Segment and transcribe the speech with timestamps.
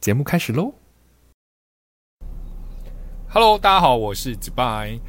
[0.00, 0.72] 节目开始喽
[3.28, 5.00] ！Hello，大家好，我是 z b y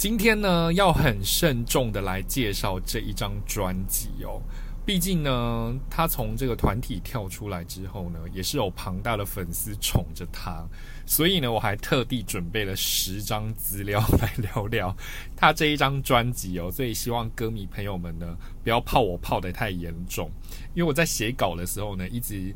[0.00, 4.40] 今天呢，要很慎重的来介绍这一张专辑哦。
[4.86, 10.66] 毕竟呢，他从这个团体跳出来之后呢，也是有庞大的粉丝宠着他，
[11.04, 14.96] 所以呢，我还特地准备了十张资料来聊聊
[15.36, 16.72] 他这一张专辑哦。
[16.72, 20.30] 所以希望歌迷朋友们呢，不要泡我泡的太严重，
[20.72, 22.54] 因为我在写稿的时候呢，一直。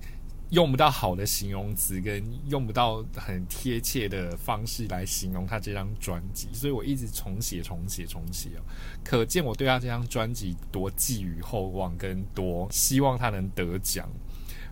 [0.55, 8.49] 用不到好的形容词，跟用不到很贴切的方式来形容他这张专辑，所以我一直重写、重写、重写。
[9.05, 14.09] 可见我对他这张专辑多寄予厚望，跟多希望他能得奖。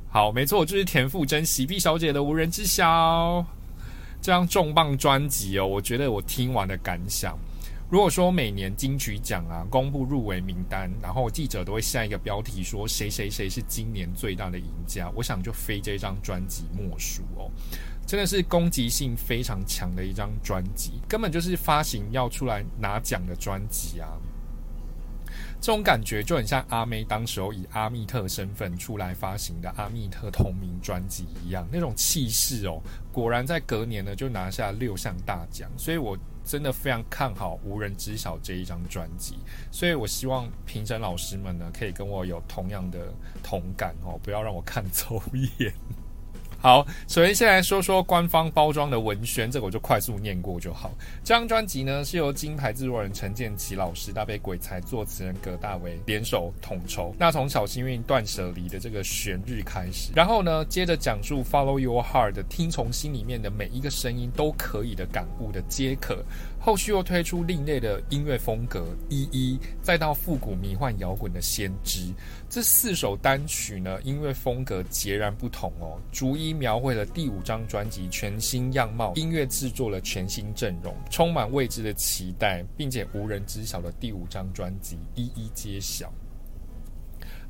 [0.09, 3.41] 好，没错，就是田馥甄喜碧小姐的《无人知晓》
[4.21, 5.67] 这张重磅专辑哦。
[5.67, 7.37] 我觉得我听完的感想。
[7.93, 17.51] 如果说每年金曲奖啊公布入围名单，然后记者都会下一个标题说谁谁谁是今年最大的赢家，我想就非这张专辑莫属哦，
[18.07, 24.09] 真的是攻击性非常强的一张专辑，根本就是发行要出来拿奖的专辑啊。
[25.63, 32.83] 这种感觉就很像阿妹当时候以阿密特身份出来发行的阿密特同名专辑一样，那种气势哦，
[33.13, 36.19] 果然在隔年呢就拿下六项大奖，所以我。
[36.45, 39.37] 真的非常看好《无人知晓》这一张专辑，
[39.71, 45.23] 所以我希望评审老师们呢，可以跟我有同样的同感哦，不要让我看走
[45.61, 45.73] 眼。
[46.63, 50.93] 好，首先先来说说官方包装的文宣，这个我就快速念过就好。
[51.25, 57.13] 这张专辑呢是由金牌制作人陈建奇老师搭配鬼才作词人葛大为联手统筹。
[57.19, 66.25] 那从小幸运断舍离的这个旋律开始，然后呢接着讲述 Follow Your Heart 听从心里面的每一个声音都可以的感悟的皆可。
[66.65, 72.15] 后续又推出另类的音乐风格，一一再到复古迷幻摇滚的先知，
[72.49, 86.13] 这四首单曲呢，音乐风格截然不同哦，逐一描绘了第五张专辑全新样貌，音乐制作了全新阵容，充满未知的期待，并且无人知晓的第五张专辑一一揭晓。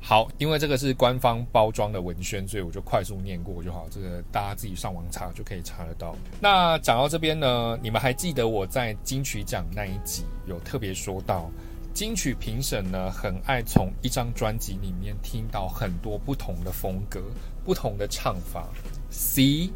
[0.05, 3.87] 好，因为这个是官方包装的文宣，所以我就快速念过就好。
[3.89, 6.13] 这个大家自己上网查就可以查得到。
[6.41, 11.49] 那讲到这边呢，你们还记得我在金曲奖那一集有特别说到，
[11.93, 17.23] 金曲评审呢很爱从一张专辑里面听到很多不同的风格、
[17.63, 18.67] 不同的唱法。
[19.09, 19.69] C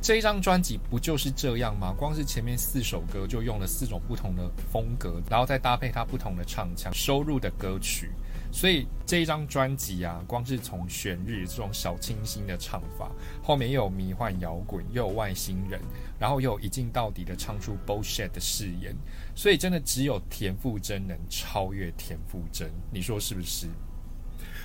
[0.00, 1.94] 这一张专辑不就是这样吗？
[1.98, 8.10] 光是前面四首歌就用了四种不同的风格，然后再搭配它不同的唱腔收入的歌曲。
[8.56, 13.12] 所以这一张专辑啊，光是从旋律这种小清新的唱法，
[13.42, 15.78] 后面又有迷幻摇滚，又有外星人，
[16.18, 18.96] 然后又有一镜到底的唱出 bullshit 的誓言，
[19.34, 23.68] 所以真的只有田馥甄能超越田馥甄，你说是不是？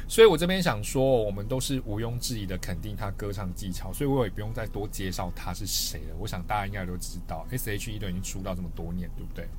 [0.07, 6.15] 所以我这边想说，我们都是毋庸置疑的肯定他歌唱技巧，所以我也不用再多介绍他是谁了。
[6.17, 9.49] 我想大家应该都知道，S.H.E 都已经出道这么多年，对不对？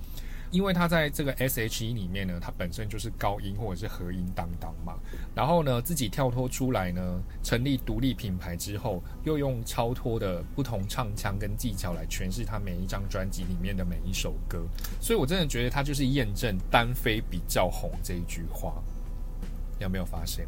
[0.53, 4.95] 因为他在这个 S.H.E 里面呢，他本身就是高音或者是和音当当嘛。
[5.35, 14.61] 然后呢，自己跳脱出来呢，成立独立品牌之后，又用超脱的不同唱腔跟技巧来诠释他每一张专辑里面的每一首歌。
[15.01, 18.75] 所以我真的觉得他就是验证单飞比较红这一句话。
[19.81, 20.47] 有没有发现？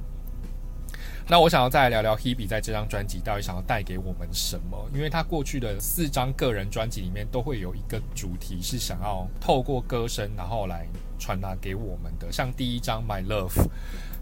[1.27, 4.79] 那我想要再来聊聊 Hebe 在这张专辑到底想要带给我们什么？
[4.95, 10.87] 因为他过去的四张个人专辑里面都会有一个主题是想要透过歌声然后来
[11.19, 12.31] 传达给我们的。
[12.31, 13.49] 像第一张《My Love》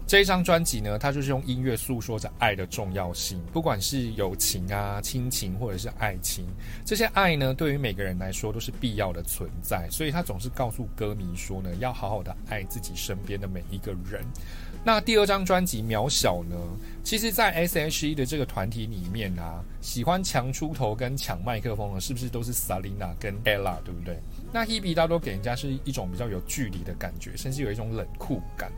[0.05, 6.45] 这一张专辑呢，它就是用音乐诉说着爱的重要性，不管是友情啊、亲情或者是爱情，
[6.85, 9.87] 这些爱呢，对于每个人来说都是必要的存在。
[9.89, 14.23] 所以他总是告诉歌迷说呢，要好好的爱自己身边的每一个人。
[14.85, 16.57] 那第二张专辑《渺小》呢？
[17.05, 24.19] 其实，在 S.H.E 的这个团体里面啊，喜欢强出头跟抢麦克风的，是不是都是 Selina 跟 Ella，对不对？
[24.53, 28.71] 那 Hebe 大多给人家是一种比较有距离的感觉，甚至有一种冷酷感。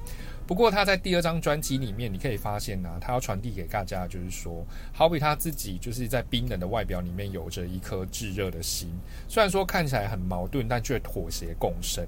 [0.47, 4.63] 不过他在第二张专辑里面，你可以发现呢，他要传递给大家就是说，
[4.93, 8.89] 好比他自己就是在冰冷的外表里面有着一颗炙热的心，
[9.27, 12.07] 虽然说看起来很矛盾，但却妥协共生。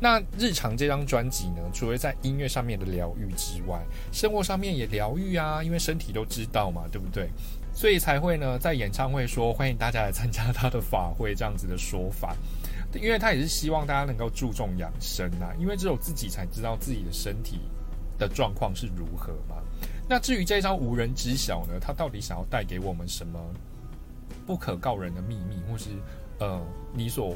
[0.00, 7.28] 那日常这张专辑呢，除了在音乐上面的疗愈之外，生活上面也疗愈啊，因为身体都知道嘛，对不对？
[7.74, 12.36] 所以才会呢，在演唱会说欢迎大家来参加他的法会这样子的说法。
[13.00, 17.60] 因为他也是希望大家能够注重养生啊，因为只有自己才知道自己的身体
[18.18, 19.56] 的状况是如何嘛？
[20.08, 23.40] 那至于这一张无人知晓呢，他到底想要带给我们什么
[24.46, 25.90] 不可告人的秘密，或是
[26.38, 26.60] 呃
[26.92, 27.34] 你所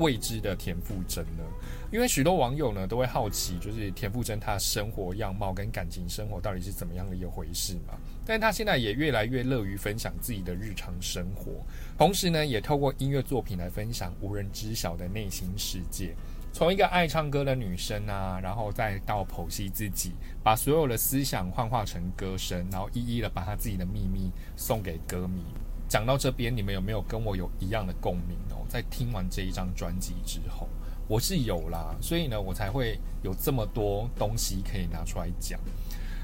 [0.00, 1.44] 未知的田馥甄呢？
[1.92, 7.94] 因为许多网友呢都会好奇，就是田馥甄她生活样貌跟感情生活到底是怎么样的一回事嘛？
[8.24, 11.52] 但她现在也越来越乐于分享自己的日常生活，
[11.98, 16.14] 同时呢也透过音乐作品来分享无人知晓的内心世界。
[16.52, 25.44] 从一个爱唱歌的女生啊，然后再到剖析自己，把所有的思想幻化成歌声，然后一一的把她自己的秘密送给歌迷。
[25.90, 28.64] 讲到这边，你们有没有跟我有一样的共鸣哦？
[28.68, 30.68] 在听完这一张专辑之后。
[31.08, 35.58] 我是有啦，所以呢，我才会有这么多东西可以拿出来讲。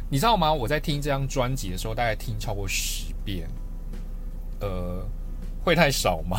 [0.09, 0.53] 你知道吗？
[0.53, 3.49] 我在听这张专辑的时候，大概听超过十遍，
[4.61, 5.05] 呃，
[5.65, 6.39] 会太少吗？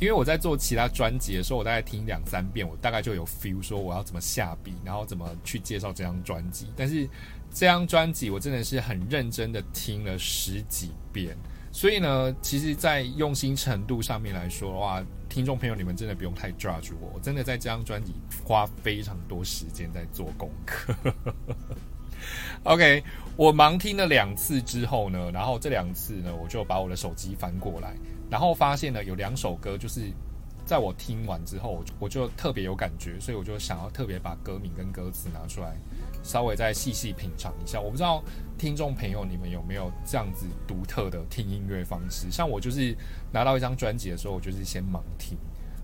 [0.00, 6.72] 因为我在做其他专辑的时候，我大概听两三遍，我大概就有 feel 说我要怎么下笔，然后怎么去介绍这张专辑。
[6.74, 7.06] 但是
[7.52, 11.36] 这张专辑，我真的是很认真的听了十几遍。
[11.72, 18.12] 所以呢，其实，在用心程度上面来说的话，听众朋友，你们真的不用太抓住我，我真的在这张专辑
[18.44, 20.94] 花非常多时间在做功课。
[22.64, 23.02] OK，
[23.36, 27.94] 我盲听了两次之后呢，然后这两次呢，我就把我的手机翻过来，
[28.28, 30.02] 然后发现呢，有两首歌，就是
[30.66, 35.76] 在我听完之后，我就特别有感觉，所以我就想要特别把歌名跟歌词拿出来。
[36.22, 38.22] 稍微再细细品尝一下，我不知道
[38.58, 42.30] 听众朋友你们有没有这样子独特的听音乐方式？
[42.30, 42.96] 像我就是
[43.32, 45.38] 拿到一张专辑的时候，我就是先盲听，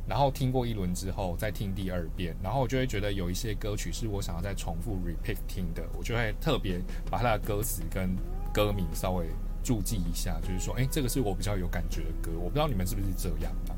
[0.06, 6.80] 然后听过一轮之后再听第二遍，然后我就会觉得有一些歌曲是我想要再重复 repeat 听的，我就会特别
[7.10, 8.14] 把它的歌词跟
[8.52, 9.26] 歌名稍微
[9.64, 13.74] 注记一下，就是说，诶，这个是我比较有感觉的歌，我不知道你们是不是这样啊？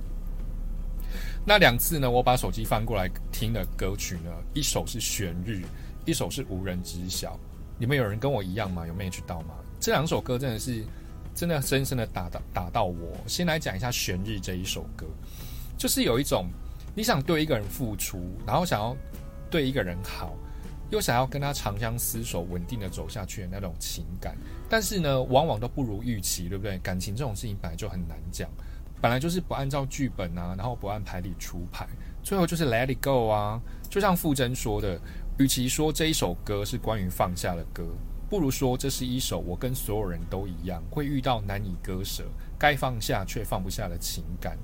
[1.47, 5.63] 那两次呢，我把手机翻过来听的歌曲呢，一首是《旋律》。
[6.09, 7.39] 一首是无人知晓，
[7.77, 8.87] 你们有人跟我一样吗？
[8.87, 9.57] 有 match 到吗？
[9.79, 10.83] 这两首歌真的是
[11.35, 13.15] 真的深深的打到打到我。
[13.27, 15.05] 先来讲一下《悬日》这一首歌，
[15.77, 16.47] 就是有一种
[16.95, 18.97] 你想对一个人付出，然后想要
[19.51, 20.33] 对一个人好，
[20.89, 24.35] 又想要跟他长相厮守、稳定的走下去的那种情感，
[24.67, 26.79] 但是呢，往往都不如预期，对不对？
[26.79, 28.49] 感情这种事情本来就很难讲，
[28.99, 31.87] 本来就是不按照剧本啊，然后不按牌理出牌，
[32.23, 34.99] 最后就是 let it go 啊，就像傅真说的。
[35.39, 37.85] 与其说这一首歌是关于放下的歌，
[38.29, 42.25] 不如说这是一首我跟所有人都一样会遇到难以割舍、
[42.59, 44.59] 该放下却放不下的情感。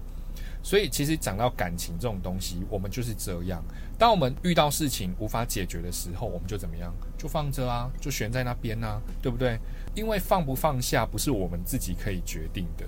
[0.65, 3.63] 所以，其实讲到感情这种东西，我们就是这样。
[3.99, 6.93] 当我们遇到事情无法解决的时候，我们就怎么样？
[7.17, 9.59] 就放着啊，就悬在那边啊，对不对？
[9.95, 12.87] 因为放不放下不是我们自己可以决定的。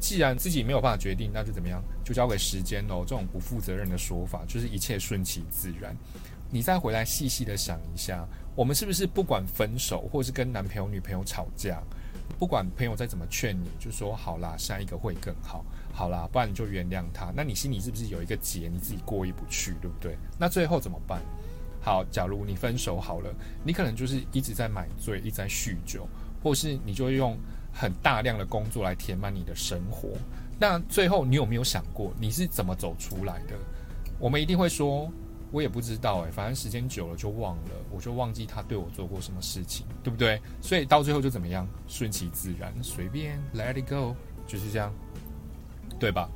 [0.00, 1.80] 既然自己没有办法决定，那就怎么样？
[2.04, 3.04] 就交给时间喽。
[3.06, 5.96] 这种不负责任的说法，就是一切顺其自然。
[6.54, 11.82] 你再回来细细的想一下，我们是不是不管分手，或是跟男朋友、女朋友吵架，
[12.38, 15.64] 不管朋友再怎么劝你，就说好啦，下一个会更好，
[15.94, 17.32] 好啦，不然你就原谅他。
[17.34, 20.14] 那你心里是不是有一个结，你自己过意不去，对不对？
[20.38, 21.22] 那最后怎么办？
[21.80, 23.34] 好，假如你分手好了，
[23.64, 26.06] 你可能就是一直在买醉，一直在酗酒，
[26.42, 27.34] 或是你就用
[27.72, 30.10] 很大量的工作来填满你的生活。
[30.58, 33.56] 那最后你有没有想过，你是怎么走出来的？
[34.18, 35.10] 我们一定会说。
[35.52, 40.40] 我也不知道诶，反正时间久了就忘了，我就忘记他对我做过什么事情，对不对？
[40.60, 44.92] 所以到最后就怎么样，顺其自然，随便 let it go，就是这样，
[46.00, 46.28] 对吧？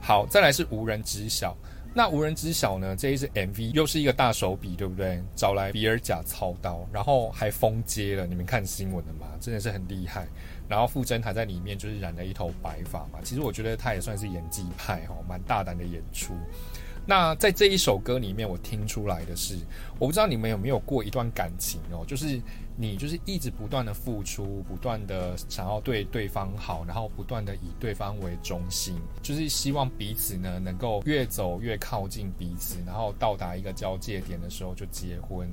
[0.00, 1.56] 好，再来是无人知晓。
[1.94, 2.94] 那无人知晓呢？
[2.94, 5.20] 这一支 MV 又是一个大手笔，对不对？
[5.34, 9.26] 找来比尔贾操刀，然后还封街了，你们看新闻了吗？
[9.40, 10.28] 真的是很厉害。
[10.68, 16.34] 然后傅真还在里面就是染了一头白发嘛，其实我觉得他也算是演技派哦，蛮大胆的演出。
[17.08, 19.56] 那在这一首歌里面，我听出来的是，
[19.98, 22.38] 我不知道你们有没有过一段感情哦，就是
[22.76, 35.48] 你就是一直不断的付出，不断的想要对对方好，然后不断的以对方为中心，就是希望彼此呢能够越走越靠近彼此，然后到达一个交界点的时候就结婚，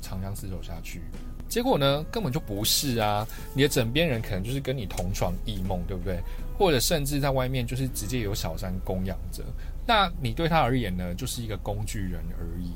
[0.00, 1.02] 长相厮守下去。
[1.48, 3.26] 结果呢，根本就不是啊！
[3.54, 6.18] 你的枕边人可能就是跟你同床异梦，对不对？
[6.62, 9.42] 或者甚至在外面就是直接有小三供养着。
[9.84, 12.70] 那你对他而言呢，就是一个工具人而已。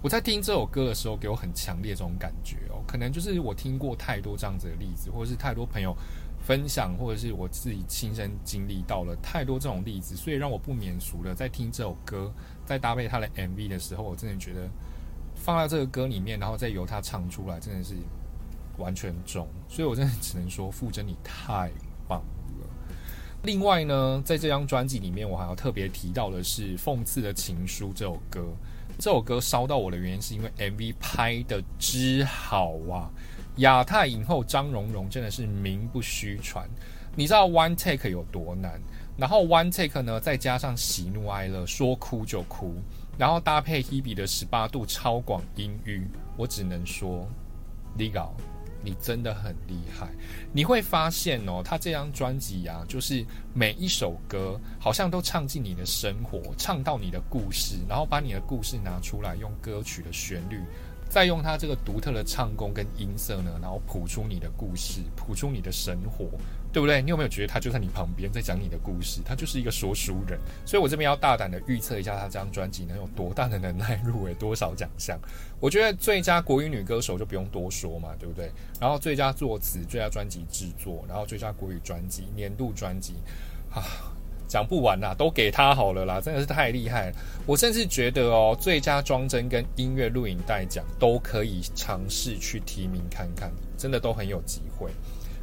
[0.00, 2.80] 我在听这首歌的时候，给我很强烈这种感觉哦。
[2.86, 5.92] 可能就是我听过太多这样子的例子，或者是太多朋友
[6.40, 12.32] 分享，或者是我自己亲身经历到了太多这种例子，所以让我不免俗的在听这首歌，
[12.64, 14.68] 在搭配他的 MV 的时候，我真的觉得
[15.34, 17.94] 放在这个歌里面，然后再由他唱出来，真的是
[18.78, 19.48] 完全中。
[19.68, 21.72] 所以我真的只能说，傅真你太
[22.06, 22.22] 棒。
[23.44, 28.40] 另外呢，在这张专辑里面，我还要特别提到的是《讽刺的情书》这首歌。
[28.98, 33.10] 这首歌烧到我的原因是因为 MV 拍的之好啊！
[33.56, 36.68] 亚太影后张荣荣真的是名不虚传。
[37.16, 38.80] 你知道 One Take 有多难？
[39.16, 42.76] 然后 One Take 呢，再加上喜怒哀乐，说哭就哭，
[43.18, 46.06] 然后搭配 Hebe 的十八度超广音域，
[46.36, 47.26] 我只能说
[47.98, 48.30] ，Legal。
[48.84, 50.08] 你真的很厉害，
[50.52, 53.24] 你会发现哦，他这张专辑啊，就是
[53.54, 60.60] 每一首歌好像都唱进你的生活，唱到你的故事，然后把你的故事拿出来，用歌曲的旋律。
[61.08, 66.24] 再用他这个独特的唱功跟音色呢，然后谱出你的故事，谱出你的生活，
[66.72, 67.02] 对不对？
[67.02, 69.20] 你有没有觉得他就在你旁边，在讲你的故事？
[69.24, 70.38] 他就是一个说书人。
[70.64, 75.18] 所以我这边要大胆的预测一下，他这张专辑能有多大的能耐入围多少奖项？
[75.60, 78.50] 我觉得最佳国语女歌手就不用多说嘛，对不对？
[78.80, 83.14] 然后最佳作词、最佳专辑制作，然后最佳国语专辑、年度专辑，
[83.70, 83.84] 啊。
[84.48, 87.16] 讲不完啦，都给他好了啦，真的是太厉害了。
[87.46, 94.90] 我甚至觉得哦，最佳装帧跟音乐录影带奖都可以尝试去提名看看，真的都很有机会。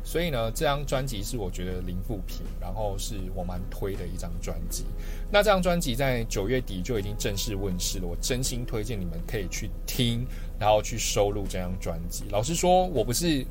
[0.09, 4.83] 所以呢，这张专辑是我觉得零负评，然后是我蛮推的一张专辑。
[5.31, 10.25] 那这张专辑在九月底就已经正式问世了，我真心推荐你们可以去听，
[10.59, 12.23] 然后去收录这张专辑。
[12.31, 13.45] 老实说，我不是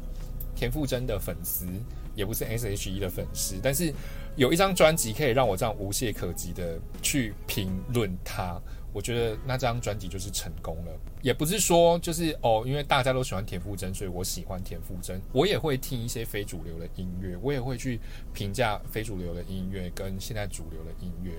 [0.56, 1.64] 田馥甄的粉丝，
[2.16, 3.94] 也不是 S.H.E 的粉丝，但是。
[4.36, 8.56] 有一张专辑可以让我这样无懈可击的去评论它，
[8.92, 10.92] 我觉得那张专辑就是成功了。
[11.20, 15.20] 也不是说就是哦，因为大家都喜欢田馥甄，所以我喜欢田馥甄。
[15.32, 18.00] 我也会听一些非主流的音乐，我也会去
[18.32, 21.32] 评价非主流的音乐跟现在主流的音乐。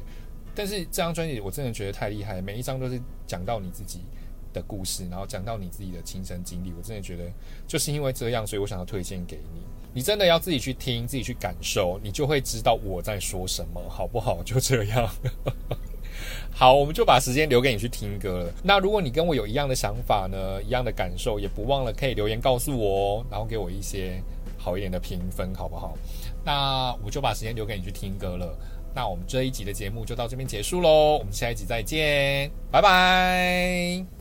[0.53, 4.01] 但是这张专辑我真的觉得太厉害，每一张都是讲到你自己
[4.51, 6.73] 的故事，然后讲到你自己的亲身经历。
[6.77, 7.31] 我真的觉得
[7.65, 9.61] 就是因为这样，所以我想要推荐给你。
[9.93, 14.43] 你真的要自己去听，自己去感受，你就会知道我在说什么，好不好？
[14.43, 15.09] 就这样。
[16.51, 18.53] 好，我们就把时间留给你去听歌了。
[18.63, 24.21] 那如果你跟我有一样的想法呢，一样的感受，也不忘了可以留言告诉我哦，然后给我一些
[24.57, 25.97] 好一点的评分，好不好？
[26.43, 28.57] 那我就把时间留给你去听歌了。
[28.95, 34.18] 那我们这一集的节目就到这边结束喽，我们下一集再见，拜拜。